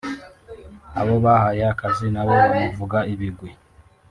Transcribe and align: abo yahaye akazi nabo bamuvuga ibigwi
abo 0.99 1.13
yahaye 1.23 1.63
akazi 1.73 2.07
nabo 2.13 2.33
bamuvuga 2.41 2.97
ibigwi 3.13 3.49